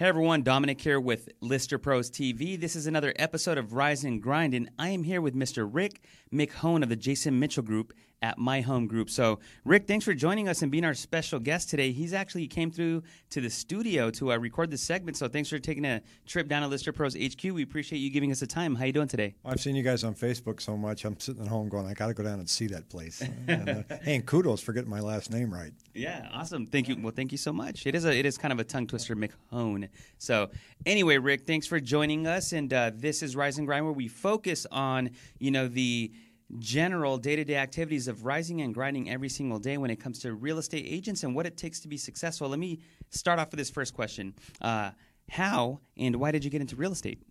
Hey 0.00 0.06
everyone, 0.06 0.42
Dominic 0.42 0.80
here 0.80 0.98
with 0.98 1.28
Lister 1.42 1.76
Pros 1.76 2.10
TV. 2.10 2.58
This 2.58 2.74
is 2.74 2.86
another 2.86 3.12
episode 3.16 3.58
of 3.58 3.74
Rise 3.74 4.02
and 4.02 4.22
Grind, 4.22 4.54
and 4.54 4.70
I 4.78 4.88
am 4.88 5.02
here 5.02 5.20
with 5.20 5.34
Mr. 5.34 5.68
Rick 5.70 6.00
McHone 6.32 6.82
of 6.82 6.88
the 6.88 6.96
Jason 6.96 7.38
Mitchell 7.38 7.62
Group 7.62 7.92
at 8.22 8.38
My 8.38 8.60
Home 8.60 8.86
Group. 8.86 9.08
So, 9.08 9.38
Rick, 9.64 9.86
thanks 9.86 10.04
for 10.04 10.14
joining 10.14 10.48
us 10.48 10.62
and 10.62 10.70
being 10.70 10.84
our 10.84 10.94
special 10.94 11.38
guest 11.38 11.70
today. 11.70 11.92
He's 11.92 12.12
actually 12.12 12.46
came 12.46 12.70
through 12.70 13.02
to 13.30 13.40
the 13.40 13.48
studio 13.48 14.10
to 14.12 14.32
uh, 14.32 14.36
record 14.36 14.70
this 14.70 14.82
segment. 14.82 15.16
So, 15.16 15.28
thanks 15.28 15.48
for 15.48 15.58
taking 15.58 15.84
a 15.84 16.02
trip 16.26 16.48
down 16.48 16.62
to 16.62 16.68
Lister 16.68 16.92
Pros 16.92 17.14
HQ. 17.14 17.42
We 17.44 17.62
appreciate 17.62 17.98
you 17.98 18.10
giving 18.10 18.30
us 18.30 18.40
the 18.40 18.46
time. 18.46 18.74
How 18.74 18.84
you 18.84 18.92
doing 18.92 19.08
today? 19.08 19.34
Well, 19.42 19.52
I've 19.52 19.60
seen 19.60 19.74
you 19.74 19.82
guys 19.82 20.04
on 20.04 20.14
Facebook 20.14 20.60
so 20.60 20.76
much. 20.76 21.04
I'm 21.04 21.18
sitting 21.18 21.42
at 21.42 21.48
home 21.48 21.68
going, 21.68 21.86
I 21.86 21.94
got 21.94 22.08
to 22.08 22.14
go 22.14 22.22
down 22.22 22.38
and 22.38 22.48
see 22.48 22.66
that 22.68 22.88
place. 22.88 23.22
and, 23.48 23.68
uh, 23.68 23.82
hey, 24.02 24.16
and 24.16 24.26
kudos 24.26 24.60
for 24.60 24.72
getting 24.72 24.90
my 24.90 25.00
last 25.00 25.30
name 25.30 25.52
right. 25.52 25.72
Yeah, 25.94 26.28
awesome. 26.32 26.66
Thank 26.66 26.88
you. 26.88 26.96
Well, 27.00 27.12
thank 27.14 27.32
you 27.32 27.38
so 27.38 27.52
much. 27.52 27.86
It 27.86 27.94
is 27.94 28.04
a 28.04 28.16
it 28.16 28.26
is 28.26 28.36
kind 28.36 28.52
of 28.52 28.58
a 28.58 28.64
tongue 28.64 28.86
twister, 28.86 29.16
McHone. 29.16 29.88
So, 30.18 30.50
anyway, 30.84 31.18
Rick, 31.18 31.46
thanks 31.46 31.66
for 31.66 31.80
joining 31.80 32.26
us. 32.26 32.52
And 32.52 32.72
uh, 32.72 32.90
this 32.94 33.22
is 33.22 33.34
Rise 33.34 33.58
and 33.58 33.66
Grind, 33.66 33.84
where 33.84 33.94
we 33.94 34.08
focus 34.08 34.66
on 34.70 35.10
you 35.38 35.50
know 35.50 35.66
the 35.66 36.12
general 36.58 37.16
day 37.18 37.36
to 37.36 37.44
day 37.44 37.56
activities 37.56 38.08
of 38.08 38.24
rising 38.24 38.60
and 38.60 38.74
grinding 38.74 39.10
every 39.10 39.28
single 39.28 39.58
day 39.58 39.78
when 39.78 39.90
it 39.90 39.96
comes 39.96 40.18
to 40.20 40.34
real 40.34 40.58
estate 40.58 40.84
agents 40.86 41.22
and 41.22 41.34
what 41.34 41.46
it 41.46 41.56
takes 41.56 41.80
to 41.80 41.88
be 41.88 41.96
successful. 41.96 42.48
Let 42.48 42.58
me 42.58 42.80
start 43.10 43.38
off 43.38 43.50
with 43.50 43.58
this 43.58 43.70
first 43.70 43.94
question 43.94 44.34
uh, 44.60 44.90
How 45.30 45.80
and 45.96 46.16
why 46.16 46.30
did 46.30 46.44
you 46.44 46.50
get 46.50 46.60
into 46.60 46.76
real 46.76 46.92
estate? 46.92 47.22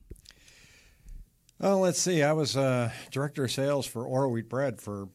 Well, 1.59 1.79
let's 1.79 1.99
see. 1.99 2.23
I 2.23 2.31
was 2.31 2.55
uh, 2.55 2.91
director 3.11 3.43
of 3.43 3.51
sales 3.51 3.85
for 3.85 4.05
Oroweat 4.05 4.47
Bread 4.47 4.79
for 4.79 5.09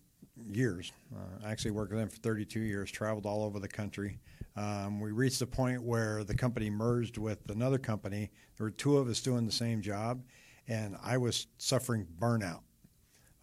years. 0.46 0.92
Uh, 1.14 1.46
I 1.46 1.50
actually 1.50 1.70
worked 1.70 1.90
with 1.90 2.00
them 2.00 2.10
for 2.10 2.18
32 2.18 2.60
years, 2.60 2.90
traveled 2.90 3.24
all 3.24 3.42
over 3.42 3.58
the 3.58 3.68
country. 3.68 4.18
Um, 4.56 5.00
we 5.00 5.10
reached 5.10 5.40
a 5.40 5.46
point 5.46 5.82
where 5.82 6.22
the 6.22 6.34
company 6.34 6.68
merged 6.68 7.16
with 7.16 7.38
another 7.48 7.78
company. 7.78 8.30
There 8.56 8.66
were 8.66 8.70
two 8.70 8.98
of 8.98 9.08
us 9.08 9.20
doing 9.20 9.46
the 9.46 9.52
same 9.52 9.80
job, 9.80 10.22
and 10.68 10.96
I 11.02 11.16
was 11.16 11.46
suffering 11.56 12.06
burnout 12.18 12.60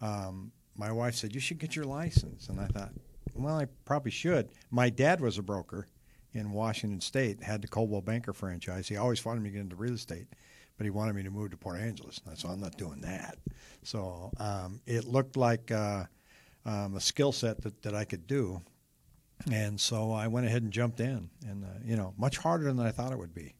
um, 0.02 0.52
my 0.76 0.92
wife 0.92 1.14
said, 1.14 1.34
You 1.34 1.40
should 1.40 1.58
get 1.58 1.76
your 1.76 1.84
license. 1.84 2.48
And 2.48 2.60
I 2.60 2.66
thought, 2.66 2.92
Well, 3.34 3.56
I 3.56 3.66
probably 3.84 4.10
should. 4.10 4.50
My 4.70 4.90
dad 4.90 5.20
was 5.20 5.38
a 5.38 5.42
broker 5.42 5.88
in 6.34 6.52
Washington 6.52 7.00
State, 7.00 7.42
had 7.42 7.62
the 7.62 7.68
Coldwell 7.68 8.00
Banker 8.00 8.32
franchise. 8.32 8.88
He 8.88 8.96
always 8.96 9.24
wanted 9.24 9.42
me 9.42 9.50
to 9.50 9.54
get 9.54 9.62
into 9.62 9.76
real 9.76 9.94
estate, 9.94 10.26
but 10.78 10.84
he 10.84 10.90
wanted 10.90 11.14
me 11.14 11.22
to 11.22 11.30
move 11.30 11.50
to 11.50 11.56
Port 11.56 11.80
Angeles. 11.80 12.20
And 12.24 12.32
I 12.32 12.36
said, 12.36 12.50
I'm 12.50 12.60
not 12.60 12.78
doing 12.78 13.00
that. 13.02 13.36
So 13.82 14.30
um, 14.38 14.80
it 14.86 15.04
looked 15.04 15.36
like 15.36 15.70
uh, 15.70 16.04
um, 16.64 16.96
a 16.96 17.00
skill 17.00 17.32
set 17.32 17.60
that, 17.62 17.82
that 17.82 17.94
I 17.94 18.04
could 18.04 18.26
do. 18.26 18.62
And 19.50 19.80
so 19.80 20.12
I 20.12 20.28
went 20.28 20.46
ahead 20.46 20.62
and 20.62 20.72
jumped 20.72 21.00
in, 21.00 21.28
and 21.46 21.64
uh, 21.64 21.68
you 21.84 21.96
know, 21.96 22.14
much 22.16 22.38
harder 22.38 22.64
than 22.64 22.78
I 22.78 22.92
thought 22.92 23.12
it 23.12 23.18
would 23.18 23.34
be. 23.34 23.54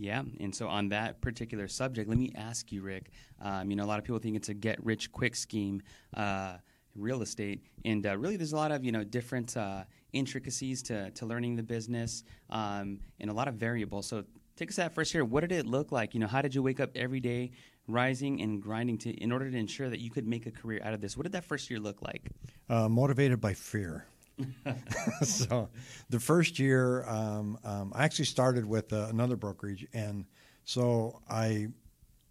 Yeah, 0.00 0.22
and 0.40 0.54
so 0.54 0.66
on 0.66 0.88
that 0.88 1.20
particular 1.20 1.68
subject, 1.68 2.08
let 2.08 2.16
me 2.16 2.32
ask 2.34 2.72
you, 2.72 2.80
Rick. 2.80 3.10
Um, 3.42 3.68
you 3.68 3.76
know, 3.76 3.84
a 3.84 3.86
lot 3.86 3.98
of 3.98 4.04
people 4.04 4.18
think 4.18 4.34
it's 4.34 4.48
a 4.48 4.54
get-rich-quick 4.54 5.36
scheme, 5.36 5.82
uh, 6.16 6.56
real 6.96 7.20
estate, 7.20 7.66
and 7.84 8.06
uh, 8.06 8.16
really, 8.16 8.38
there's 8.38 8.54
a 8.54 8.56
lot 8.56 8.72
of 8.72 8.82
you 8.82 8.92
know 8.92 9.04
different 9.04 9.54
uh, 9.58 9.84
intricacies 10.14 10.82
to 10.84 11.10
to 11.10 11.26
learning 11.26 11.54
the 11.54 11.62
business, 11.62 12.24
um, 12.48 12.98
and 13.20 13.28
a 13.28 13.34
lot 13.34 13.46
of 13.46 13.56
variables. 13.56 14.06
So, 14.06 14.24
take 14.56 14.70
us 14.70 14.76
that 14.76 14.94
first 14.94 15.12
year. 15.12 15.22
What 15.22 15.42
did 15.42 15.52
it 15.52 15.66
look 15.66 15.92
like? 15.92 16.14
You 16.14 16.20
know, 16.20 16.28
how 16.28 16.40
did 16.40 16.54
you 16.54 16.62
wake 16.62 16.80
up 16.80 16.90
every 16.94 17.20
day, 17.20 17.50
rising 17.86 18.40
and 18.40 18.62
grinding 18.62 18.96
to 18.98 19.10
in 19.10 19.30
order 19.30 19.50
to 19.50 19.56
ensure 19.58 19.90
that 19.90 20.00
you 20.00 20.08
could 20.08 20.26
make 20.26 20.46
a 20.46 20.50
career 20.50 20.80
out 20.82 20.94
of 20.94 21.02
this? 21.02 21.14
What 21.14 21.24
did 21.24 21.32
that 21.32 21.44
first 21.44 21.68
year 21.68 21.78
look 21.78 22.00
like? 22.00 22.30
Uh, 22.70 22.88
motivated 22.88 23.38
by 23.38 23.52
fear. 23.52 24.06
so 25.22 25.68
the 26.08 26.20
first 26.20 26.58
year, 26.58 27.04
um, 27.08 27.58
um, 27.64 27.92
I 27.94 28.04
actually 28.04 28.26
started 28.26 28.64
with 28.64 28.92
uh, 28.92 29.06
another 29.10 29.36
brokerage, 29.36 29.86
and 29.92 30.24
so 30.64 31.20
I 31.28 31.68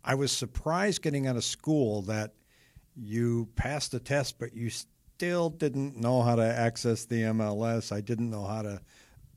I 0.04 0.16
was 0.16 0.32
surprised 0.32 1.02
getting 1.02 1.28
out 1.28 1.36
of 1.36 1.44
school 1.44 2.02
that 2.04 2.34
you 2.96 3.48
passed 3.56 3.92
the 3.92 4.00
test, 4.00 4.40
but 4.40 4.54
you 4.54 4.70
still 4.70 5.50
didn't 5.50 5.98
know 5.98 6.22
how 6.22 6.36
to 6.36 6.44
access 6.44 7.06
the 7.06 7.24
MLS. 7.24 7.92
I 7.92 8.02
didn't 8.02 8.30
know 8.30 8.46
how 8.46 8.62
to 8.62 8.82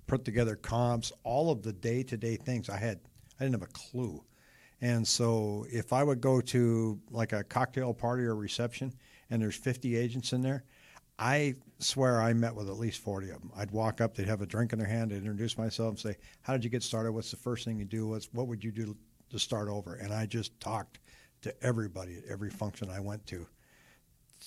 put 0.07 0.25
together 0.25 0.57
comps, 0.57 1.13
all 1.25 1.51
of 1.51 1.63
the 1.63 1.73
day 1.73 2.03
to 2.05 2.17
day 2.17 2.37
things. 2.37 2.69
I 2.69 2.77
had 2.77 3.01
I 3.39 3.45
didn't 3.45 3.61
have 3.61 3.69
a 3.69 3.73
clue. 3.73 4.23
And 4.81 5.07
so 5.07 5.65
if 5.71 5.93
I 5.93 6.03
would 6.03 6.21
go 6.21 6.41
to 6.41 7.01
like 7.11 7.33
a 7.33 7.45
cocktail 7.45 7.95
party 7.95 8.25
or 8.25 8.35
reception 8.35 8.93
and 9.31 9.41
there's 9.41 9.55
50 9.55 9.97
agents 9.97 10.33
in 10.33 10.43
there, 10.43 10.65
I 11.23 11.55
swear 11.79 12.21
I 12.21 12.33
met 12.33 12.53
with 12.53 12.69
at 12.69 12.79
least 12.79 13.01
40 13.01 13.31
of 13.31 13.39
them. 13.39 13.53
I'd 13.57 13.71
walk 13.71 14.01
up, 14.01 14.17
they'd 14.17 14.27
have 14.27 14.43
a 14.43 14.47
drink 14.47 14.73
in 14.73 14.81
their 14.81 14.89
hand, 14.89 15.13
I'd 15.13 15.19
introduce 15.19 15.57
myself 15.57 15.91
and 15.91 15.99
say, 15.99 16.17
How 16.41 16.53
did 16.53 16.65
you 16.65 16.71
get 16.71 16.83
started? 16.83 17.13
What's 17.13 17.31
the 17.31 17.37
first 17.37 17.65
thing 17.65 17.79
you 17.79 17.85
do? 17.85 18.09
What's, 18.09 18.29
what 18.33 18.49
would 18.49 18.65
you 18.65 18.73
do 18.73 18.97
to 19.31 19.39
start 19.39 19.69
over? 19.69 19.95
And 19.95 20.13
I 20.13 20.27
just 20.27 20.59
talked 20.59 20.99
to 21.43 21.55
everybody 21.63 22.19
at 22.19 22.25
every 22.29 22.51
function 22.51 22.91
I 22.91 22.99
went 22.99 23.25
to 23.27 23.47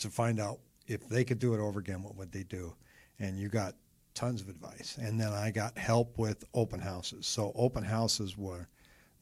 to 0.02 0.10
find 0.10 0.38
out 0.38 0.60
if 0.88 1.08
they 1.08 1.24
could 1.24 1.40
do 1.40 1.54
it 1.54 1.60
over 1.62 1.80
again, 1.80 2.04
what 2.04 2.18
would 2.18 2.32
they 2.34 2.44
do? 2.44 2.76
And 3.20 3.40
you 3.40 3.48
got 3.48 3.76
tons 4.14 4.42
of 4.42 4.50
advice. 4.50 4.98
And 5.00 5.20
then 5.20 5.32
I 5.32 5.52
got 5.52 5.78
help 5.78 6.18
with 6.18 6.44
open 6.54 6.82
houses. 6.82 7.26
So 7.26 7.54
open 7.56 7.84
houses 7.86 8.38
were 8.38 8.68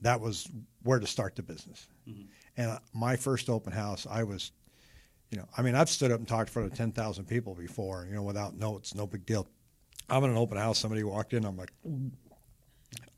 that 0.01 0.19
was 0.19 0.49
where 0.81 0.99
to 0.99 1.07
start 1.07 1.35
the 1.35 1.43
business. 1.43 1.87
Mm-hmm. 2.09 2.23
And 2.57 2.79
my 2.93 3.15
first 3.15 3.47
open 3.47 3.71
house, 3.71 4.07
I 4.09 4.23
was 4.23 4.51
you 5.33 5.39
know, 5.39 5.47
I 5.57 5.63
mean, 5.63 5.73
I've 5.73 5.89
stood 5.89 6.11
up 6.11 6.19
and 6.19 6.27
talked 6.27 6.49
in 6.49 6.53
front 6.53 6.71
of 6.71 6.77
10,000 6.77 7.25
people 7.25 7.55
before, 7.55 8.05
you 8.07 8.13
know, 8.13 8.21
without 8.21 8.55
notes, 8.55 8.93
no 8.93 9.07
big 9.07 9.25
deal. 9.25 9.47
I'm 10.07 10.23
in 10.25 10.29
an 10.29 10.37
open 10.37 10.59
house, 10.59 10.77
somebody 10.77 11.03
walked 11.03 11.33
in, 11.33 11.43
I'm 11.43 11.57
like, 11.57 11.71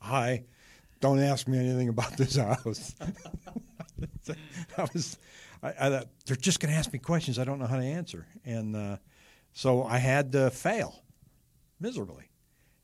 hi, 0.00 0.44
don't 1.00 1.18
ask 1.20 1.46
me 1.46 1.58
anything 1.58 1.90
about 1.90 2.16
this 2.16 2.36
house. 2.36 2.94
I 4.78 4.86
was, 4.94 5.18
I, 5.62 5.68
I 5.68 5.90
thought, 5.90 6.06
they're 6.24 6.36
just 6.36 6.58
going 6.58 6.72
to 6.72 6.78
ask 6.78 6.90
me 6.90 6.98
questions 6.98 7.38
I 7.38 7.44
don't 7.44 7.58
know 7.58 7.66
how 7.66 7.76
to 7.76 7.84
answer. 7.84 8.26
And 8.46 8.74
uh, 8.74 8.96
so 9.52 9.84
I 9.84 9.98
had 9.98 10.32
to 10.32 10.48
fail 10.50 11.02
miserably. 11.78 12.30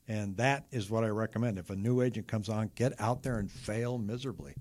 And 0.07 0.37
that 0.37 0.65
is 0.71 0.91
what 0.91 1.03
I 1.03 1.07
recommend. 1.07 1.57
If 1.57 1.71
a 1.71 1.75
new 1.75 2.03
agent 2.03 2.27
comes 2.27 2.49
on, 2.49 2.69
get 2.75 2.93
out 3.01 3.23
there 3.23 3.39
and 3.39 3.49
fail 3.49 3.97
miserably. 3.97 4.53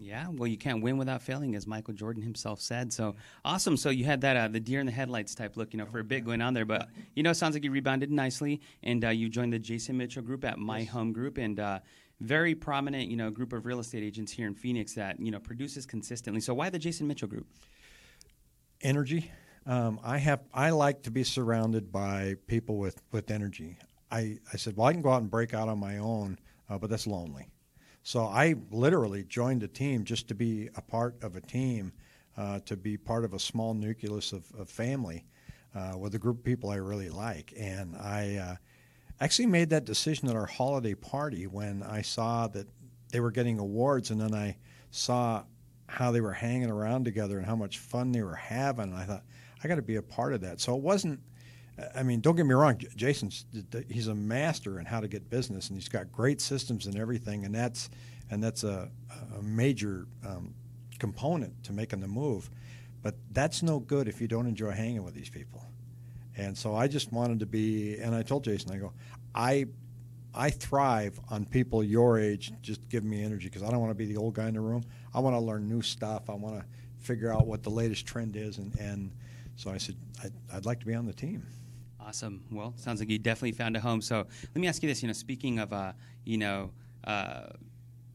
Yeah, 0.00 0.28
well, 0.30 0.46
you 0.46 0.56
can't 0.56 0.82
win 0.82 0.96
without 0.96 1.22
failing, 1.22 1.56
as 1.56 1.66
Michael 1.66 1.94
Jordan 1.94 2.22
himself 2.22 2.60
said. 2.60 2.92
So 2.92 3.16
awesome. 3.44 3.76
So 3.76 3.90
you 3.90 4.04
had 4.04 4.20
that 4.20 4.36
uh, 4.36 4.48
the 4.48 4.60
deer 4.60 4.80
in 4.80 4.86
the 4.86 4.92
headlights 4.92 5.34
type 5.34 5.56
look, 5.56 5.72
you 5.72 5.78
know, 5.78 5.86
for 5.86 5.98
a 5.98 6.04
bit 6.04 6.24
going 6.24 6.40
on 6.40 6.54
there. 6.54 6.64
But 6.64 6.88
you 7.14 7.22
know, 7.22 7.30
it 7.30 7.34
sounds 7.34 7.54
like 7.54 7.64
you 7.64 7.70
rebounded 7.70 8.10
nicely, 8.10 8.60
and 8.82 9.04
uh, 9.04 9.08
you 9.08 9.28
joined 9.28 9.52
the 9.52 9.58
Jason 9.58 9.96
Mitchell 9.96 10.22
Group 10.22 10.44
at 10.44 10.58
My 10.58 10.84
Home 10.84 11.12
Group, 11.12 11.38
and 11.38 11.58
uh, 11.58 11.80
very 12.20 12.54
prominent, 12.54 13.08
you 13.08 13.16
know, 13.16 13.30
group 13.30 13.52
of 13.52 13.66
real 13.66 13.80
estate 13.80 14.02
agents 14.02 14.30
here 14.32 14.46
in 14.46 14.54
Phoenix 14.54 14.94
that 14.94 15.18
you 15.20 15.30
know 15.30 15.40
produces 15.40 15.84
consistently. 15.84 16.40
So 16.40 16.54
why 16.54 16.70
the 16.70 16.78
Jason 16.78 17.06
Mitchell 17.08 17.28
Group? 17.28 17.46
Energy. 18.80 19.30
Um, 19.66 20.00
I 20.04 20.18
have. 20.18 20.40
I 20.54 20.70
like 20.70 21.02
to 21.02 21.10
be 21.10 21.24
surrounded 21.24 21.90
by 21.90 22.36
people 22.46 22.78
with 22.78 23.02
with 23.10 23.30
energy. 23.30 23.78
I 24.10 24.38
I 24.52 24.56
said, 24.56 24.76
well, 24.76 24.86
I 24.86 24.92
can 24.92 25.02
go 25.02 25.10
out 25.10 25.22
and 25.22 25.30
break 25.30 25.54
out 25.54 25.68
on 25.68 25.78
my 25.78 25.98
own, 25.98 26.38
uh, 26.70 26.78
but 26.78 26.88
that's 26.88 27.06
lonely. 27.06 27.48
So 28.08 28.24
I 28.24 28.54
literally 28.70 29.22
joined 29.24 29.62
a 29.62 29.68
team 29.68 30.02
just 30.02 30.28
to 30.28 30.34
be 30.34 30.70
a 30.76 30.80
part 30.80 31.22
of 31.22 31.36
a 31.36 31.42
team, 31.42 31.92
uh, 32.38 32.60
to 32.60 32.74
be 32.74 32.96
part 32.96 33.22
of 33.22 33.34
a 33.34 33.38
small 33.38 33.74
nucleus 33.74 34.32
of, 34.32 34.50
of 34.58 34.70
family 34.70 35.26
uh, 35.74 35.92
with 35.98 36.14
a 36.14 36.18
group 36.18 36.38
of 36.38 36.42
people 36.42 36.70
I 36.70 36.76
really 36.76 37.10
like. 37.10 37.52
And 37.54 37.94
I 37.96 38.36
uh, 38.36 38.56
actually 39.20 39.44
made 39.44 39.68
that 39.68 39.84
decision 39.84 40.26
at 40.30 40.36
our 40.36 40.46
holiday 40.46 40.94
party 40.94 41.46
when 41.46 41.82
I 41.82 42.00
saw 42.00 42.48
that 42.48 42.66
they 43.12 43.20
were 43.20 43.30
getting 43.30 43.58
awards, 43.58 44.10
and 44.10 44.18
then 44.18 44.32
I 44.32 44.56
saw 44.90 45.42
how 45.86 46.10
they 46.10 46.22
were 46.22 46.32
hanging 46.32 46.70
around 46.70 47.04
together 47.04 47.36
and 47.36 47.44
how 47.44 47.56
much 47.56 47.76
fun 47.76 48.12
they 48.12 48.22
were 48.22 48.36
having. 48.36 48.84
And 48.84 48.96
I 48.96 49.04
thought, 49.04 49.24
I 49.62 49.68
got 49.68 49.74
to 49.74 49.82
be 49.82 49.96
a 49.96 50.02
part 50.02 50.32
of 50.32 50.40
that. 50.40 50.62
So 50.62 50.74
it 50.74 50.80
wasn't. 50.80 51.20
I 51.94 52.02
mean, 52.02 52.20
don't 52.20 52.36
get 52.36 52.46
me 52.46 52.54
wrong. 52.54 52.80
Jason's 52.96 53.46
he's 53.88 54.08
a 54.08 54.14
master 54.14 54.80
in 54.80 54.86
how 54.86 55.00
to 55.00 55.08
get 55.08 55.30
business, 55.30 55.68
and 55.68 55.78
he's 55.78 55.88
got 55.88 56.10
great 56.12 56.40
systems 56.40 56.86
and 56.86 56.96
everything, 56.98 57.44
and 57.44 57.54
that's 57.54 57.90
and 58.30 58.42
that's 58.42 58.64
a, 58.64 58.90
a 59.36 59.42
major 59.42 60.06
um, 60.26 60.54
component 60.98 61.62
to 61.64 61.72
making 61.72 62.00
the 62.00 62.08
move. 62.08 62.50
But 63.02 63.14
that's 63.30 63.62
no 63.62 63.78
good 63.78 64.08
if 64.08 64.20
you 64.20 64.28
don't 64.28 64.46
enjoy 64.46 64.72
hanging 64.72 65.04
with 65.04 65.14
these 65.14 65.30
people. 65.30 65.64
And 66.36 66.56
so 66.56 66.74
I 66.74 66.88
just 66.88 67.12
wanted 67.12 67.40
to 67.40 67.46
be, 67.46 67.98
and 67.98 68.14
I 68.14 68.22
told 68.22 68.44
Jason, 68.44 68.72
I 68.72 68.78
go, 68.78 68.92
I 69.34 69.66
I 70.34 70.50
thrive 70.50 71.18
on 71.30 71.44
people 71.46 71.82
your 71.82 72.18
age 72.18 72.52
just 72.60 72.86
giving 72.88 73.10
me 73.10 73.24
energy 73.24 73.48
because 73.48 73.62
I 73.62 73.70
don't 73.70 73.80
want 73.80 73.90
to 73.90 73.94
be 73.94 74.06
the 74.06 74.16
old 74.16 74.34
guy 74.34 74.48
in 74.48 74.54
the 74.54 74.60
room. 74.60 74.84
I 75.14 75.20
want 75.20 75.34
to 75.34 75.40
learn 75.40 75.68
new 75.68 75.82
stuff. 75.82 76.28
I 76.28 76.34
want 76.34 76.60
to 76.60 76.66
figure 76.98 77.32
out 77.32 77.46
what 77.46 77.62
the 77.62 77.70
latest 77.70 78.06
trend 78.06 78.36
is, 78.36 78.58
and, 78.58 78.74
and 78.78 79.12
so 79.56 79.70
I 79.70 79.78
said 79.78 79.96
I'd, 80.22 80.32
I'd 80.52 80.66
like 80.66 80.80
to 80.80 80.86
be 80.86 80.94
on 80.94 81.06
the 81.06 81.12
team. 81.12 81.46
Awesome. 82.08 82.42
Well, 82.50 82.72
sounds 82.76 83.00
like 83.00 83.10
you 83.10 83.18
definitely 83.18 83.52
found 83.52 83.76
a 83.76 83.80
home. 83.80 84.00
So 84.00 84.26
let 84.42 84.56
me 84.56 84.66
ask 84.66 84.82
you 84.82 84.88
this. 84.88 85.02
You 85.02 85.08
know, 85.08 85.12
speaking 85.12 85.58
of, 85.58 85.74
uh, 85.74 85.92
you 86.24 86.38
know, 86.38 86.70
uh, 87.04 87.48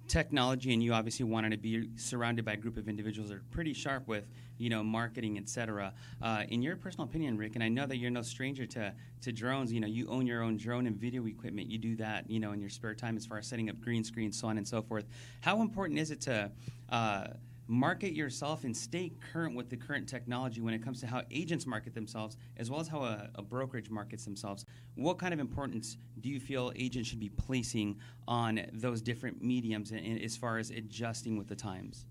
technology, 0.08 0.74
and 0.74 0.82
you 0.82 0.94
obviously 0.94 1.26
wanted 1.26 1.52
to 1.52 1.58
be 1.58 1.90
surrounded 1.96 2.44
by 2.44 2.54
a 2.54 2.58
group 2.58 2.76
of 2.76 2.90
individuals 2.90 3.30
that 3.30 3.36
are 3.36 3.44
pretty 3.52 3.72
sharp 3.72 4.08
with, 4.08 4.26
you 4.58 4.72
know, 4.72 4.84
marketing, 4.84 5.38
etc. 5.38 5.94
Uh, 6.24 6.44
in 6.50 6.64
your 6.64 6.76
personal 6.76 7.08
opinion, 7.08 7.38
Rick, 7.38 7.54
and 7.54 7.64
I 7.64 7.70
know 7.70 7.86
that 7.86 7.98
you're 7.98 8.10
no 8.10 8.24
stranger 8.24 8.66
to 8.66 8.96
to 9.22 9.32
drones. 9.32 9.72
You 9.72 9.80
know, 9.80 9.88
you 9.88 10.08
own 10.08 10.26
your 10.26 10.42
own 10.42 10.58
drone 10.58 10.88
and 10.88 10.96
video 10.98 11.28
equipment. 11.28 11.70
You 11.70 11.78
do 11.78 11.96
that, 11.98 12.28
you 12.28 12.40
know, 12.40 12.52
in 12.52 12.60
your 12.60 12.72
spare 12.72 12.96
time 12.96 13.16
as 13.16 13.28
far 13.28 13.38
as 13.38 13.46
setting 13.46 13.70
up 13.70 13.80
green 13.80 14.04
screens, 14.04 14.40
so 14.40 14.48
on 14.48 14.58
and 14.58 14.68
so 14.68 14.82
forth. 14.82 15.06
How 15.42 15.62
important 15.62 16.00
is 16.00 16.10
it 16.10 16.20
to 16.22 16.52
uh, 16.90 17.28
market 17.68 18.14
yourself 18.14 18.64
and 18.64 18.76
stay 18.76 19.12
current 19.32 19.56
with 19.56 19.70
the 19.70 19.78
current 19.78 20.08
technology 20.08 20.62
when 20.62 20.74
it 20.74 20.84
comes 20.84 21.00
to 21.00 21.08
how 21.08 21.22
agents 21.32 21.66
market 21.66 21.94
themselves 21.94 22.38
as 22.58 22.70
well 22.70 22.80
as 22.80 22.88
how 22.88 23.04
a, 23.04 23.30
a, 23.36 23.42
brokerage 23.42 23.90
markets 23.90 24.26
themselves. 24.26 24.66
What 24.96 25.18
kind 25.18 25.34
of 25.34 25.40
importance 25.40 25.98
do 26.20 26.30
you 26.30 26.40
feel 26.40 26.74
agents 26.76 27.10
should 27.10 27.20
be 27.20 27.30
placing 27.30 27.98
on 28.28 28.66
those 28.74 29.02
different 29.02 29.42
mediums 29.42 29.92
in, 29.92 30.00
in, 30.00 30.18
as 30.20 30.36
far 30.36 30.58
as 30.58 30.72
adjusting 30.72 31.38
with 31.38 31.48
the 31.48 31.56
times? 31.56 32.06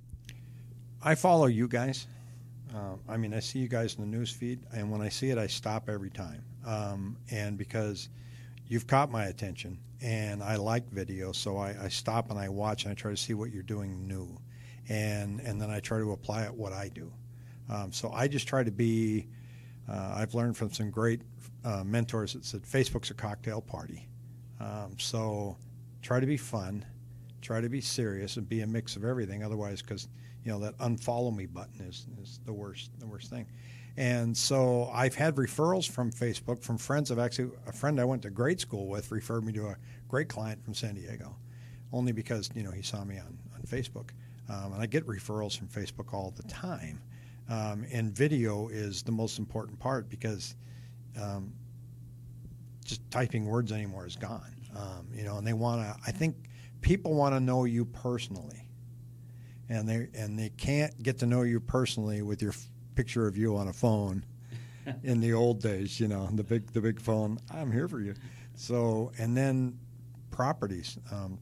I 1.03 1.15
follow 1.15 1.47
you 1.47 1.69
guys. 1.69 2.07
Uh, 2.75 2.97
I 3.09 3.19
mean, 3.19 3.35
I 3.35 3.41
see 3.41 3.59
you 3.59 3.69
guys 3.69 3.97
in 3.97 4.01
the 4.01 4.17
news 4.17 4.31
feed, 4.31 4.61
and 4.73 4.91
when 4.91 5.03
I 5.03 5.11
see 5.11 5.31
it, 5.31 5.37
I 5.37 5.47
stop 5.47 5.91
every 5.91 6.11
time. 6.11 6.43
Um, 6.65 7.19
and 7.31 7.59
because 7.59 8.09
you've 8.67 8.87
caught 8.87 9.11
my 9.11 9.27
attention, 9.27 9.79
and 10.01 10.43
I 10.43 10.57
like 10.57 10.89
video, 10.91 11.33
so 11.33 11.59
I, 11.59 11.77
I 11.83 11.89
stop 11.89 12.31
and 12.31 12.39
I 12.39 12.49
watch 12.49 12.85
and 12.85 12.93
I 12.93 12.95
try 12.95 13.11
to 13.11 13.17
see 13.17 13.35
what 13.35 13.53
you're 13.53 13.63
doing 13.63 14.09
new 14.09 14.39
and 14.89 15.41
and 15.41 15.61
then 15.61 15.71
I 15.71 15.81
try 15.81 15.99
to 15.99 16.13
apply 16.13 16.45
it 16.45 16.55
what 16.55 16.73
I 16.73 16.89
do. 16.89 17.13
Um, 17.69 17.93
so 17.93 18.11
I 18.13 18.29
just 18.29 18.47
try 18.49 18.63
to 18.63 18.71
be. 18.71 19.29
Uh, 19.89 20.15
I've 20.17 20.35
learned 20.35 20.57
from 20.57 20.73
some 20.73 20.91
great 20.91 21.23
uh, 21.65 21.83
mentors 21.85 22.35
that 22.35 22.45
said 22.45 22.63
Facebook's 22.63 23.11
a 23.11 23.15
cocktail 23.15 23.61
party. 23.61 24.09
Um, 24.61 24.97
so 24.99 25.57
try 26.03 26.21
to 26.21 26.27
be 26.27 26.37
fun, 26.37 26.85
try 27.41 27.61
to 27.61 27.69
be 27.69 27.81
serious, 27.81 28.37
and 28.37 28.49
be 28.49 28.61
a 28.61 28.67
mix 28.67 28.97
of 28.97 29.05
everything. 29.05 29.43
Otherwise, 29.43 29.83
because 29.83 30.09
you 30.45 30.53
know 30.53 30.59
that 30.61 30.77
unfollow 30.79 31.35
me 31.35 31.47
button 31.47 31.81
is, 31.87 32.07
is 32.23 32.41
the 32.45 32.53
worst 32.53 32.91
the 32.99 33.07
worst 33.07 33.31
thing. 33.31 33.47
And 33.97 34.35
so 34.35 34.89
I've 34.93 35.15
had 35.15 35.37
referrals 35.37 35.89
from 35.89 36.11
Facebook 36.11 36.63
from 36.63 36.79
friends. 36.79 37.11
I've 37.11 37.19
actually 37.19 37.51
a 37.67 37.73
friend 37.73 38.01
I 38.01 38.05
went 38.05 38.23
to 38.23 38.31
grade 38.31 38.61
school 38.61 38.89
with 38.89 39.11
referred 39.11 39.45
me 39.45 39.53
to 39.55 39.67
a 39.67 39.77
great 40.09 40.29
client 40.29 40.65
from 40.65 40.75
San 40.75 40.95
Diego, 40.95 41.37
only 41.93 42.13
because 42.13 42.51
you 42.55 42.63
know 42.63 42.71
he 42.71 42.83
saw 42.83 43.05
me 43.05 43.19
on 43.19 43.39
on 43.55 43.63
Facebook. 43.63 44.11
Um, 44.49 44.73
and 44.75 44.83
I 44.83 44.87
get 44.87 45.07
referrals 45.07 45.57
from 45.57 45.69
Facebook 45.69 46.13
all 46.13 46.33
the 46.37 46.43
time. 46.45 47.01
Um, 47.49 47.85
and 47.93 48.13
video 48.13 48.69
is 48.69 49.03
the 49.03 49.13
most 49.13 49.39
important 49.39 49.79
part 49.79 50.09
because 50.09 50.55
um, 51.21 51.53
just 52.85 53.09
typing 53.11 53.47
words 53.47 53.73
anymore 53.73 54.07
is 54.07 54.17
gone. 54.17 54.55
Um, 54.77 55.09
you 55.13 55.25
know, 55.25 55.37
and 55.37 55.47
they 55.47 55.53
want 55.53 55.83
to. 55.83 55.97
I 56.07 56.13
think 56.13 56.37
people 56.81 57.15
want 57.15 57.35
to 57.35 57.41
know 57.41 57.65
you 57.65 57.85
personally, 57.85 58.69
and 59.69 59.87
they 59.89 60.09
and 60.15 60.39
they 60.39 60.49
can't 60.51 61.03
get 61.03 61.19
to 61.19 61.27
know 61.27 61.43
you 61.43 61.61
personally 61.61 62.23
with 62.23 62.41
your 62.41 62.53
f- 62.53 62.67
picture 62.95 63.27
of 63.27 63.37
you 63.37 63.57
on 63.57 63.69
a 63.69 63.73
phone. 63.73 64.25
in 65.05 65.21
the 65.21 65.33
old 65.33 65.61
days, 65.61 66.01
you 66.01 66.09
know, 66.09 66.29
the 66.33 66.43
big 66.43 66.73
the 66.73 66.81
big 66.81 67.01
phone. 67.01 67.39
I'm 67.53 67.71
here 67.71 67.89
for 67.89 68.01
you. 68.01 68.15
So, 68.55 69.13
and 69.19 69.37
then 69.37 69.79
properties. 70.31 70.99
Um, 71.11 71.39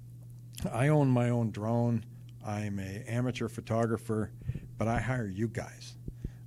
I 0.70 0.88
own 0.88 1.08
my 1.08 1.30
own 1.30 1.50
drone. 1.50 2.04
I'm 2.44 2.78
a 2.78 3.04
amateur 3.06 3.48
photographer, 3.48 4.32
but 4.78 4.88
I 4.88 5.00
hire 5.00 5.26
you 5.26 5.48
guys 5.48 5.96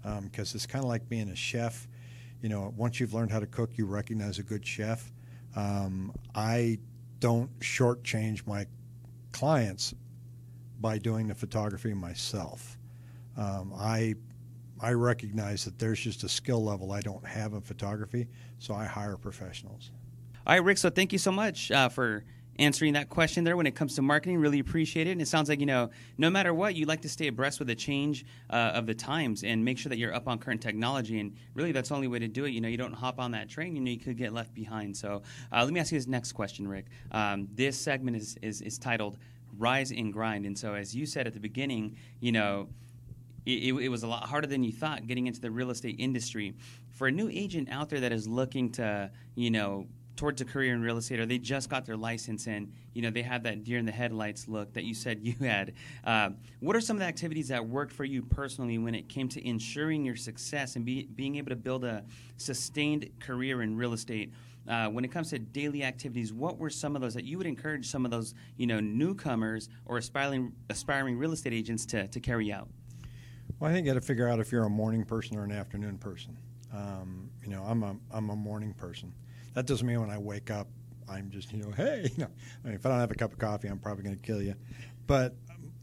because 0.01 0.53
um, 0.53 0.55
it's 0.55 0.65
kind 0.65 0.83
of 0.83 0.89
like 0.89 1.07
being 1.07 1.29
a 1.29 1.35
chef. 1.35 1.87
You 2.41 2.49
know, 2.49 2.73
once 2.75 2.99
you've 2.99 3.13
learned 3.13 3.31
how 3.31 3.39
to 3.39 3.47
cook, 3.47 3.77
you 3.77 3.85
recognize 3.85 4.39
a 4.39 4.43
good 4.43 4.65
chef. 4.65 5.11
Um, 5.55 6.13
I 6.35 6.79
don't 7.19 7.57
shortchange 7.59 8.45
my 8.45 8.65
clients 9.31 9.93
by 10.81 10.97
doing 10.97 11.27
the 11.27 11.35
photography 11.35 11.93
myself. 11.93 12.77
Um, 13.37 13.73
I 13.75 14.15
I 14.81 14.91
recognize 14.91 15.63
that 15.63 15.79
there's 15.79 15.99
just 15.99 16.23
a 16.23 16.29
skill 16.29 16.63
level 16.63 16.91
I 16.91 16.99
don't 16.99 17.25
have 17.25 17.53
in 17.53 17.61
photography, 17.61 18.27
so 18.59 18.73
I 18.73 18.85
hire 18.85 19.15
professionals. 19.15 19.91
All 20.45 20.53
right, 20.53 20.63
Rick. 20.63 20.77
So 20.77 20.89
thank 20.89 21.13
you 21.13 21.19
so 21.19 21.31
much 21.31 21.71
uh, 21.71 21.87
for 21.87 22.25
answering 22.59 22.93
that 22.93 23.09
question 23.09 23.43
there 23.43 23.57
when 23.57 23.65
it 23.65 23.75
comes 23.75 23.95
to 23.95 24.01
marketing. 24.01 24.37
Really 24.37 24.59
appreciate 24.59 25.07
it. 25.07 25.11
And 25.11 25.21
it 25.21 25.27
sounds 25.27 25.49
like, 25.49 25.59
you 25.59 25.65
know, 25.65 25.89
no 26.17 26.29
matter 26.29 26.53
what, 26.53 26.75
you 26.75 26.85
like 26.85 27.01
to 27.01 27.09
stay 27.09 27.27
abreast 27.27 27.59
with 27.59 27.67
the 27.67 27.75
change 27.75 28.25
uh, 28.49 28.71
of 28.73 28.85
the 28.85 28.93
times 28.93 29.43
and 29.43 29.63
make 29.63 29.77
sure 29.77 29.89
that 29.89 29.97
you're 29.97 30.13
up 30.13 30.27
on 30.27 30.39
current 30.39 30.61
technology. 30.61 31.19
And 31.19 31.35
really, 31.55 31.71
that's 31.71 31.89
the 31.89 31.95
only 31.95 32.07
way 32.07 32.19
to 32.19 32.27
do 32.27 32.45
it. 32.45 32.51
You 32.51 32.61
know, 32.61 32.67
you 32.67 32.77
don't 32.77 32.93
hop 32.93 33.19
on 33.19 33.31
that 33.31 33.49
train, 33.49 33.75
you 33.75 33.81
know, 33.81 33.91
you 33.91 33.99
could 33.99 34.17
get 34.17 34.33
left 34.33 34.53
behind. 34.53 34.95
So 34.95 35.23
uh, 35.51 35.63
let 35.63 35.73
me 35.73 35.79
ask 35.79 35.91
you 35.91 35.97
this 35.97 36.07
next 36.07 36.33
question, 36.33 36.67
Rick. 36.67 36.85
Um, 37.11 37.47
this 37.53 37.77
segment 37.77 38.17
is, 38.17 38.37
is, 38.41 38.61
is 38.61 38.77
titled 38.77 39.17
Rise 39.57 39.91
and 39.91 40.11
Grind. 40.11 40.45
And 40.45 40.57
so, 40.57 40.73
as 40.73 40.95
you 40.95 41.05
said 41.05 41.27
at 41.27 41.33
the 41.33 41.39
beginning, 41.39 41.97
you 42.19 42.31
know, 42.31 42.69
it, 43.45 43.73
it, 43.73 43.89
was 43.89 44.03
a 44.03 44.07
lot 44.07 44.23
harder 44.23 44.47
than 44.47 44.63
you 44.63 44.71
thought 44.71 45.05
getting 45.05 45.27
into 45.27 45.41
the 45.41 45.51
real 45.51 45.69
estate 45.69 45.97
industry. 45.99 46.53
For 46.91 47.07
a 47.07 47.11
new 47.11 47.29
agent 47.29 47.69
out 47.69 47.89
there 47.89 47.99
that 47.99 48.13
is 48.13 48.27
looking 48.27 48.71
to, 48.73 49.11
you 49.35 49.51
know, 49.51 49.87
towards 50.15 50.41
a 50.41 50.45
career 50.45 50.73
in 50.73 50.81
real 50.81 50.97
estate 50.97 51.19
or 51.19 51.25
they 51.25 51.37
just 51.37 51.69
got 51.69 51.85
their 51.85 51.97
license 51.97 52.47
and 52.47 52.71
you 52.93 53.01
know 53.01 53.09
they 53.09 53.21
have 53.21 53.43
that 53.43 53.63
deer 53.63 53.77
in 53.77 53.85
the 53.85 53.91
headlights 53.91 54.47
look 54.47 54.71
that 54.73 54.83
you 54.83 54.93
said 54.93 55.19
you 55.23 55.33
had 55.41 55.73
uh, 56.05 56.29
what 56.59 56.75
are 56.75 56.81
some 56.81 56.95
of 56.95 56.99
the 56.99 57.05
activities 57.05 57.47
that 57.47 57.65
worked 57.65 57.91
for 57.91 58.05
you 58.05 58.21
personally 58.21 58.77
when 58.77 58.93
it 58.93 59.09
came 59.09 59.27
to 59.27 59.45
ensuring 59.47 60.05
your 60.05 60.15
success 60.15 60.75
and 60.75 60.85
be, 60.85 61.07
being 61.15 61.35
able 61.35 61.49
to 61.49 61.55
build 61.55 61.83
a 61.83 62.03
sustained 62.37 63.09
career 63.19 63.61
in 63.61 63.75
real 63.75 63.93
estate 63.93 64.31
uh, 64.67 64.87
when 64.87 65.03
it 65.03 65.11
comes 65.11 65.29
to 65.29 65.39
daily 65.39 65.83
activities, 65.83 66.31
what 66.31 66.57
were 66.57 66.69
some 66.69 66.95
of 66.95 67.01
those 67.01 67.13
that 67.13 67.25
you 67.25 67.37
would 67.37 67.47
encourage 67.47 67.85
some 67.85 68.05
of 68.05 68.11
those, 68.11 68.33
you 68.55 68.65
know, 68.65 68.79
newcomers 68.79 69.67
or 69.85 69.97
aspiring 69.97 70.53
aspiring 70.69 71.17
real 71.17 71.33
estate 71.33 71.53
agents 71.53 71.85
to, 71.85 72.07
to 72.07 72.19
carry 72.21 72.51
out? 72.51 72.69
Well, 73.59 73.69
I 73.69 73.73
think 73.73 73.85
you 73.85 73.93
got 73.93 73.99
to 73.99 74.05
figure 74.05 74.27
out 74.27 74.39
if 74.39 74.51
you're 74.51 74.63
a 74.63 74.69
morning 74.69 75.03
person 75.03 75.37
or 75.37 75.43
an 75.43 75.51
afternoon 75.51 75.97
person. 75.97 76.37
Um, 76.73 77.29
you 77.43 77.49
know, 77.49 77.63
I'm 77.63 77.83
a 77.83 77.95
I'm 78.11 78.29
a 78.29 78.35
morning 78.35 78.73
person. 78.73 79.13
That 79.53 79.65
doesn't 79.65 79.85
mean 79.85 79.99
when 79.99 80.09
I 80.09 80.17
wake 80.17 80.51
up, 80.51 80.67
I'm 81.09 81.29
just, 81.29 81.51
you 81.51 81.59
know, 81.59 81.71
hey, 81.75 82.09
you 82.15 82.23
know, 82.23 82.29
I 82.63 82.67
mean, 82.67 82.75
if 82.75 82.85
I 82.85 82.89
don't 82.89 82.99
have 82.99 83.11
a 83.11 83.15
cup 83.15 83.33
of 83.33 83.39
coffee, 83.39 83.67
I'm 83.67 83.79
probably 83.79 84.03
going 84.03 84.15
to 84.15 84.21
kill 84.21 84.41
you. 84.41 84.55
But 85.07 85.35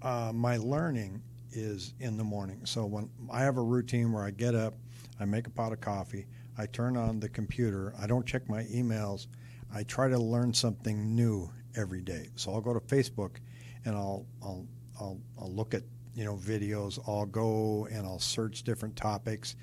uh, 0.02 0.32
my 0.34 0.56
learning 0.56 1.22
is 1.52 1.94
in 2.00 2.16
the 2.16 2.24
morning. 2.24 2.60
So 2.64 2.86
when 2.86 3.10
I 3.30 3.42
have 3.42 3.56
a 3.56 3.62
routine 3.62 4.12
where 4.12 4.24
I 4.24 4.30
get 4.30 4.54
up, 4.54 4.74
I 5.18 5.24
make 5.24 5.46
a 5.46 5.50
pot 5.50 5.72
of 5.72 5.80
coffee, 5.80 6.26
I 6.56 6.66
turn 6.66 6.96
on 6.96 7.20
the 7.20 7.28
computer, 7.28 7.92
I 8.00 8.06
don't 8.06 8.24
check 8.24 8.48
my 8.48 8.64
emails, 8.64 9.26
I 9.72 9.82
try 9.82 10.08
to 10.08 10.18
learn 10.18 10.54
something 10.54 11.14
new 11.14 11.50
every 11.76 12.00
day. 12.00 12.28
So 12.34 12.52
I'll 12.52 12.60
go 12.60 12.74
to 12.74 12.80
Facebook 12.80 13.36
and 13.84 13.94
I'll 13.96 14.26
I'll 14.42 14.66
I'll, 14.98 15.20
I'll 15.40 15.52
look 15.52 15.74
at 15.74 15.82
you 16.14 16.24
know 16.24 16.36
videos. 16.36 16.98
I'll 17.06 17.26
go 17.26 17.86
and 17.90 18.06
I'll 18.06 18.18
search 18.18 18.62
different 18.62 18.96
topics. 18.96 19.56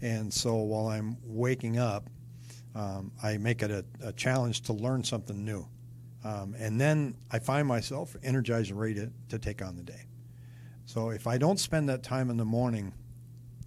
And 0.00 0.32
so 0.32 0.56
while 0.56 0.88
I'm 0.88 1.16
waking 1.22 1.78
up, 1.78 2.10
um, 2.74 3.12
I 3.22 3.36
make 3.36 3.62
it 3.62 3.70
a, 3.70 3.84
a, 4.02 4.12
challenge 4.12 4.62
to 4.62 4.72
learn 4.72 5.04
something 5.04 5.44
new. 5.44 5.66
Um, 6.24 6.54
and 6.58 6.80
then 6.80 7.14
I 7.30 7.38
find 7.38 7.66
myself 7.66 8.16
energized 8.22 8.70
and 8.70 8.80
ready 8.80 8.94
to, 8.94 9.10
to 9.28 9.38
take 9.38 9.60
on 9.62 9.76
the 9.76 9.82
day. 9.82 10.06
So 10.86 11.10
if 11.10 11.26
I 11.26 11.38
don't 11.38 11.58
spend 11.60 11.88
that 11.88 12.02
time 12.02 12.30
in 12.30 12.36
the 12.36 12.44
morning 12.44 12.92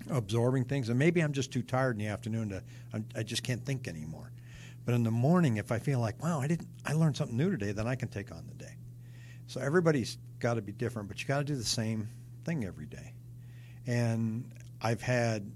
absorbing 0.10 0.65
things, 0.65 0.89
and 0.89 0.98
maybe 0.98 1.22
I'm 1.22 1.34
just 1.34 1.51
too 1.51 1.62
tired 1.62 1.96
in 1.96 2.00
the 2.00 2.08
afternoon 2.08 2.50
to, 2.50 2.63
I, 2.94 3.03
I 3.20 3.24
just 3.24 3.44
can't 3.44 3.63
think 3.63 3.88
anymore. 3.88 4.32
But 4.86 4.96
in 4.96 5.03
the 5.03 5.12
morning, 5.12 5.58
if 5.58 5.72
I 5.72 5.79
feel 5.79 6.00
like, 6.00 6.22
wow, 6.24 6.39
I 6.39 6.48
didn't, 6.48 6.68
I 6.86 6.94
learned 6.94 7.18
something 7.18 7.36
new 7.36 7.50
today, 7.50 7.72
then 7.72 7.88
I 7.88 7.96
can 7.96 8.08
take 8.08 8.32
on 8.32 8.46
the 8.48 8.53
day. 8.53 8.75
So 9.48 9.60
everybody's 9.62 10.18
got 10.39 10.56
to 10.56 10.62
be 10.62 10.72
different, 10.72 11.08
but 11.08 11.22
you 11.22 11.27
got 11.27 11.39
to 11.39 11.44
do 11.44 11.56
the 11.56 11.63
same 11.63 12.10
thing 12.46 12.65
every 12.65 12.86
day. 12.86 13.13
And 13.88 14.51
I've 14.82 15.01
had 15.01 15.51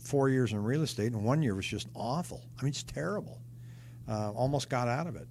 four 0.00 0.28
years 0.28 0.52
in 0.52 0.62
real 0.62 0.82
estate, 0.82 1.12
and 1.12 1.24
one 1.24 1.42
year 1.42 1.54
was 1.54 1.66
just 1.66 1.88
awful. 1.94 2.48
I 2.58 2.62
mean, 2.62 2.70
it's 2.70 2.82
terrible. 2.82 3.40
Uh, 4.08 4.32
almost 4.32 4.68
got 4.68 4.88
out 4.88 5.06
of 5.06 5.16
it. 5.16 5.28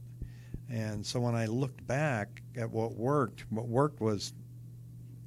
And 0.69 1.05
so 1.05 1.19
when 1.19 1.35
I 1.35 1.45
looked 1.47 1.85
back 1.85 2.41
at 2.55 2.69
what 2.69 2.95
worked, 2.95 3.45
what 3.49 3.67
worked 3.67 3.99
was 3.99 4.33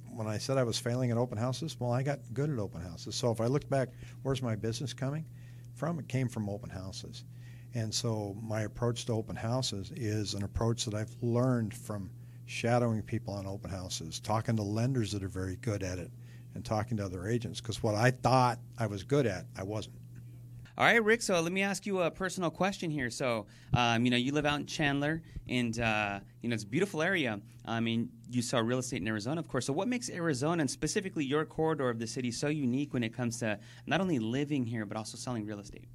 when 0.09 0.27
I 0.27 0.39
said 0.39 0.57
I 0.57 0.63
was 0.63 0.79
failing 0.79 1.11
at 1.11 1.19
open 1.19 1.37
houses, 1.37 1.77
well, 1.79 1.93
I 1.93 2.03
got 2.03 2.21
good 2.33 2.51
at 2.51 2.59
open 2.59 2.81
houses. 2.81 3.15
So 3.15 3.31
if 3.31 3.41
I 3.41 3.47
look 3.47 3.69
back, 3.69 3.89
where's 4.23 4.43
my 4.43 4.57
business 4.57 4.95
coming 4.95 5.27
from? 5.75 5.99
It 5.99 6.09
came 6.09 6.29
from 6.29 6.49
open 6.49 6.71
houses. 6.71 7.25
And 7.75 7.93
so 7.93 8.37
my 8.41 8.63
approach 8.63 9.05
to 9.07 9.13
open 9.13 9.37
houses 9.37 9.93
is 9.97 10.35
an 10.35 10.45
approach 10.45 10.85
that 10.85 10.95
I've 10.95 11.15
learned 11.21 11.75
from 11.75 12.11
shadowing 12.47 13.03
people 13.03 13.35
on 13.35 13.47
open 13.47 13.71
houses, 13.71 14.21
talking 14.21 14.57
to 14.57 14.63
lenders 14.63 15.11
that 15.13 15.25
are 15.25 15.29
very 15.29 15.57
good 15.57 15.83
at 15.83 15.99
it, 15.99 16.11
and 16.55 16.65
talking 16.65 16.97
to 16.99 17.05
other 17.05 17.27
agents 17.27 17.61
because 17.61 17.83
what 17.83 17.95
I 17.95 18.11
thought 18.11 18.59
I 18.79 18.87
was 18.87 19.03
good 19.03 19.27
at, 19.27 19.47
I 19.57 19.63
wasn't. 19.63 19.97
All 20.77 20.85
right, 20.85 21.03
Rick. 21.03 21.23
So 21.23 21.41
let 21.41 21.53
me 21.53 21.63
ask 21.63 21.87
you 21.87 22.01
a 22.01 22.11
personal 22.11 22.51
question 22.51 22.91
here. 22.91 23.09
So, 23.09 23.47
um, 23.75 24.05
you 24.05 24.11
know, 24.11 24.17
you 24.17 24.33
live 24.33 24.45
out 24.45 24.59
in 24.59 24.67
Chandler, 24.67 25.23
and 25.49 25.79
uh, 25.79 26.19
you 26.43 26.49
know 26.49 26.55
it's 26.55 26.65
a 26.65 26.67
beautiful 26.67 27.01
area. 27.01 27.41
I 27.65 27.79
mean, 27.79 28.09
you 28.29 28.43
saw 28.43 28.59
real 28.59 28.81
estate 28.81 29.01
in 29.01 29.07
Arizona, 29.07 29.41
of 29.41 29.47
course. 29.47 29.67
So, 29.67 29.73
what 29.73 29.87
makes 29.87 30.11
Arizona 30.11 30.63
and 30.63 30.71
specifically 30.71 31.25
your 31.25 31.45
corridor 31.45 31.89
of 31.89 32.01
the 32.01 32.09
city 32.09 32.33
so 32.33 32.49
unique 32.49 32.93
when 32.93 33.05
it 33.05 33.15
comes 33.15 33.39
to 33.39 33.61
not 33.87 34.01
only 34.01 34.19
living 34.19 34.67
here 34.67 34.85
but 34.85 34.97
also 34.97 35.17
selling 35.17 35.47
real 35.47 35.61
estate? 35.61 35.87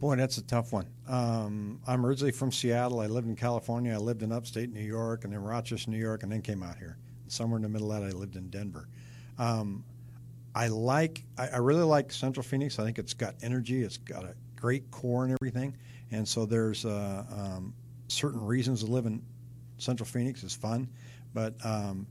Boy, 0.00 0.16
that's 0.16 0.38
a 0.38 0.42
tough 0.42 0.72
one. 0.72 0.86
Um, 1.06 1.78
I'm 1.86 2.04
originally 2.04 2.32
from 2.32 2.50
Seattle. 2.50 3.00
I 3.00 3.06
lived 3.06 3.28
in 3.28 3.36
California. 3.36 3.92
I 3.92 3.98
lived 3.98 4.22
in 4.22 4.32
upstate 4.32 4.72
New 4.72 4.80
York, 4.80 5.24
and 5.24 5.32
then 5.32 5.42
Rochester, 5.42 5.90
New 5.90 5.98
York, 5.98 6.24
and 6.24 6.32
then 6.32 6.42
came 6.42 6.64
out 6.64 6.78
here. 6.78 6.96
Somewhere 7.30 7.56
in 7.56 7.62
the 7.62 7.68
middle 7.68 7.92
of 7.92 8.00
that, 8.00 8.08
I 8.08 8.10
lived 8.10 8.36
in 8.36 8.48
Denver. 8.50 8.88
Um, 9.38 9.84
I 10.54 10.68
like, 10.68 11.24
I, 11.38 11.48
I 11.48 11.56
really 11.58 11.84
like 11.84 12.12
Central 12.12 12.42
Phoenix. 12.42 12.78
I 12.78 12.84
think 12.84 12.98
it's 12.98 13.14
got 13.14 13.34
energy. 13.42 13.82
It's 13.82 13.98
got 13.98 14.24
a 14.24 14.34
great 14.56 14.90
core 14.90 15.24
and 15.24 15.36
everything. 15.40 15.76
And 16.10 16.26
so 16.26 16.44
there's 16.44 16.84
uh, 16.84 17.24
um, 17.32 17.74
certain 18.08 18.44
reasons 18.44 18.82
to 18.84 18.90
live 18.90 19.06
in 19.06 19.22
Central 19.78 20.06
Phoenix 20.06 20.42
is 20.42 20.54
fun, 20.54 20.88
but 21.32 21.54
um, 21.64 22.06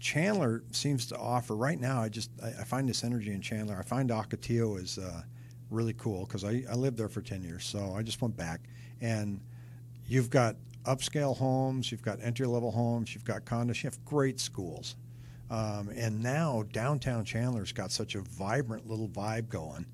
Chandler 0.00 0.62
seems 0.72 1.06
to 1.06 1.16
offer 1.16 1.54
right 1.54 1.78
now. 1.78 2.00
I 2.02 2.08
just 2.08 2.30
I, 2.42 2.48
I, 2.48 2.64
find 2.64 2.88
this 2.88 3.04
energy 3.04 3.32
in 3.32 3.40
Chandler. 3.40 3.76
I 3.78 3.82
find 3.82 4.10
Ocotillo 4.10 4.80
is 4.80 4.98
uh, 4.98 5.22
really 5.70 5.94
cool 5.94 6.26
because 6.26 6.44
I, 6.44 6.64
I 6.70 6.74
lived 6.74 6.96
there 6.96 7.08
for 7.08 7.20
ten 7.20 7.42
years, 7.42 7.64
so 7.64 7.94
I 7.96 8.02
just 8.02 8.20
went 8.20 8.36
back 8.36 8.60
and 9.00 9.40
you've 10.06 10.30
got 10.30 10.56
upscale 10.88 11.36
homes, 11.36 11.92
you've 11.92 12.02
got 12.02 12.18
entry 12.22 12.46
level 12.46 12.70
homes, 12.70 13.14
you've 13.14 13.24
got 13.24 13.44
condos, 13.44 13.82
you 13.82 13.90
have 13.90 14.04
great 14.04 14.40
schools. 14.40 14.96
Um, 15.50 15.90
and 15.94 16.22
now 16.22 16.64
downtown 16.72 17.24
Chandler's 17.24 17.72
got 17.72 17.90
such 17.90 18.14
a 18.14 18.20
vibrant 18.20 18.86
little 18.86 19.08
vibe 19.08 19.48
going 19.48 19.86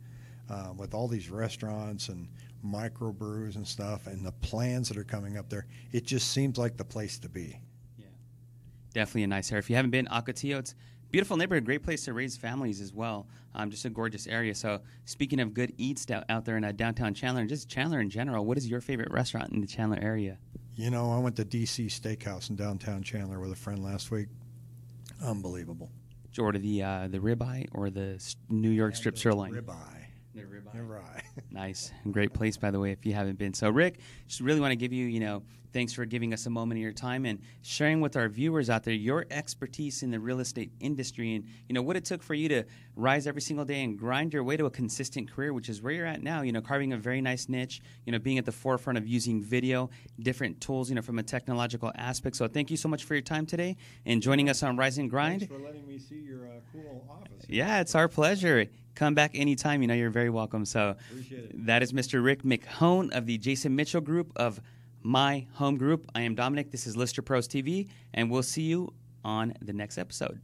uh, 0.50 0.72
with 0.76 0.94
all 0.94 1.08
these 1.08 1.30
restaurants 1.30 2.08
and 2.08 2.28
microbrews 2.64 3.56
and 3.56 3.66
stuff, 3.66 4.06
and 4.06 4.24
the 4.24 4.32
plans 4.32 4.88
that 4.88 4.96
are 4.96 5.04
coming 5.04 5.36
up 5.36 5.48
there. 5.48 5.66
It 5.92 6.04
just 6.04 6.30
seems 6.30 6.58
like 6.58 6.76
the 6.76 6.84
place 6.84 7.18
to 7.18 7.28
be. 7.28 7.60
Yeah, 7.98 8.06
definitely 8.92 9.24
a 9.24 9.28
nice 9.28 9.52
area. 9.52 9.60
If 9.60 9.70
you 9.70 9.76
haven't 9.76 9.90
been, 9.90 10.06
Ocotillo, 10.06 10.58
it's 10.58 10.74
beautiful 11.10 11.36
neighborhood, 11.36 11.64
great 11.64 11.82
place 11.82 12.04
to 12.06 12.12
raise 12.12 12.36
families 12.36 12.80
as 12.80 12.92
well. 12.92 13.28
Um, 13.54 13.70
just 13.70 13.84
a 13.84 13.90
gorgeous 13.90 14.26
area. 14.26 14.54
So, 14.54 14.80
speaking 15.04 15.38
of 15.38 15.54
good 15.54 15.72
eats 15.76 16.10
out, 16.10 16.24
out 16.28 16.44
there 16.44 16.56
in 16.56 16.64
uh, 16.64 16.72
downtown 16.72 17.14
Chandler, 17.14 17.42
and 17.42 17.48
just 17.48 17.68
Chandler 17.68 18.00
in 18.00 18.10
general, 18.10 18.44
what 18.44 18.58
is 18.58 18.68
your 18.68 18.80
favorite 18.80 19.12
restaurant 19.12 19.52
in 19.52 19.60
the 19.60 19.66
Chandler 19.66 19.98
area? 20.00 20.38
You 20.76 20.90
know, 20.90 21.12
I 21.12 21.18
went 21.18 21.36
to 21.36 21.44
DC 21.44 21.86
Steakhouse 21.86 22.50
in 22.50 22.56
downtown 22.56 23.02
Chandler 23.04 23.38
with 23.38 23.52
a 23.52 23.56
friend 23.56 23.84
last 23.84 24.10
week. 24.10 24.26
Unbelievable. 25.22 25.88
Did 26.30 26.38
you 26.38 26.44
order 26.44 26.58
the 26.58 26.82
uh, 26.82 27.08
the 27.08 27.18
ribeye 27.18 27.68
or 27.72 27.90
the 27.90 28.20
New 28.48 28.70
York 28.70 28.96
strip 28.96 29.16
sirloin? 29.16 29.52
Ribeye. 29.52 30.06
The 30.34 30.42
ribeye. 30.42 30.74
Ribeye. 30.74 31.22
nice. 31.52 31.92
And 32.02 32.12
great 32.12 32.32
place, 32.32 32.56
by 32.56 32.72
the 32.72 32.80
way, 32.80 32.90
if 32.90 33.06
you 33.06 33.12
haven't 33.12 33.38
been. 33.38 33.54
So, 33.54 33.70
Rick, 33.70 34.00
just 34.26 34.40
really 34.40 34.58
want 34.58 34.72
to 34.72 34.76
give 34.76 34.92
you, 34.92 35.06
you 35.06 35.20
know, 35.20 35.44
thanks 35.74 35.92
for 35.92 36.06
giving 36.06 36.32
us 36.32 36.46
a 36.46 36.50
moment 36.50 36.78
of 36.78 36.82
your 36.82 36.92
time 36.92 37.26
and 37.26 37.40
sharing 37.62 38.00
with 38.00 38.16
our 38.16 38.28
viewers 38.28 38.70
out 38.70 38.84
there 38.84 38.94
your 38.94 39.26
expertise 39.30 40.04
in 40.04 40.10
the 40.10 40.20
real 40.20 40.38
estate 40.38 40.70
industry 40.78 41.34
and, 41.34 41.44
you 41.68 41.74
know, 41.74 41.82
what 41.82 41.96
it 41.96 42.04
took 42.04 42.22
for 42.22 42.32
you 42.32 42.48
to 42.48 42.62
rise 42.94 43.26
every 43.26 43.42
single 43.42 43.64
day 43.64 43.82
and 43.82 43.98
grind 43.98 44.32
your 44.32 44.44
way 44.44 44.56
to 44.56 44.66
a 44.66 44.70
consistent 44.70 45.30
career, 45.30 45.52
which 45.52 45.68
is 45.68 45.82
where 45.82 45.92
you're 45.92 46.06
at 46.06 46.22
now, 46.22 46.42
you 46.42 46.52
know, 46.52 46.62
carving 46.62 46.92
a 46.92 46.96
very 46.96 47.20
nice 47.20 47.48
niche, 47.48 47.82
you 48.06 48.12
know, 48.12 48.20
being 48.20 48.38
at 48.38 48.46
the 48.46 48.52
forefront 48.52 48.96
of 48.96 49.06
using 49.06 49.42
video, 49.42 49.90
different 50.20 50.60
tools, 50.60 50.88
you 50.88 50.94
know, 50.94 51.02
from 51.02 51.18
a 51.18 51.24
technological 51.24 51.90
aspect. 51.96 52.36
So, 52.36 52.46
thank 52.46 52.70
you 52.70 52.76
so 52.76 52.88
much 52.88 53.02
for 53.02 53.14
your 53.14 53.22
time 53.22 53.44
today 53.44 53.76
and 54.06 54.22
joining 54.22 54.48
us 54.48 54.62
on 54.62 54.76
Rise 54.76 54.98
and 54.98 55.10
Grind. 55.10 55.40
Thanks 55.40 55.54
for 55.54 55.60
letting 55.60 55.86
me 55.88 55.98
see 55.98 56.20
your 56.20 56.46
uh, 56.46 56.60
cool 56.72 57.04
office. 57.10 57.46
Yeah, 57.48 57.80
it's 57.80 57.96
our 57.96 58.06
pleasure 58.06 58.68
come 58.94 59.14
back 59.14 59.32
anytime. 59.34 59.82
You 59.82 59.88
know, 59.88 59.94
you're 59.94 60.10
very 60.10 60.30
welcome. 60.30 60.64
So 60.64 60.96
that 61.54 61.82
is 61.82 61.92
Mr. 61.92 62.22
Rick 62.22 62.42
McHone 62.42 63.12
of 63.12 63.26
the 63.26 63.38
Jason 63.38 63.74
Mitchell 63.76 64.00
Group 64.00 64.32
of 64.36 64.60
My 65.04 65.46
Home 65.56 65.76
Group. 65.76 66.10
I 66.14 66.22
am 66.22 66.34
Dominic. 66.34 66.70
This 66.70 66.86
is 66.86 66.96
Lister 66.96 67.20
Pros 67.20 67.46
TV, 67.46 67.88
and 68.14 68.30
we'll 68.30 68.42
see 68.42 68.62
you 68.62 68.94
on 69.22 69.52
the 69.60 69.74
next 69.74 69.98
episode. 69.98 70.40